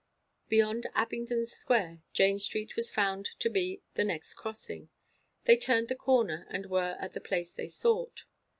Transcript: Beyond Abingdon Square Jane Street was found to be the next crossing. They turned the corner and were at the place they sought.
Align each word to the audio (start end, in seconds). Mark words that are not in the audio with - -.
Beyond 0.49 0.87
Abingdon 0.95 1.45
Square 1.45 2.01
Jane 2.11 2.39
Street 2.39 2.75
was 2.75 2.89
found 2.89 3.29
to 3.37 3.51
be 3.51 3.83
the 3.93 4.03
next 4.03 4.33
crossing. 4.33 4.89
They 5.43 5.57
turned 5.57 5.89
the 5.89 5.95
corner 5.95 6.47
and 6.49 6.65
were 6.65 6.97
at 6.99 7.11
the 7.11 7.21
place 7.21 7.51
they 7.51 7.67
sought. 7.67 8.23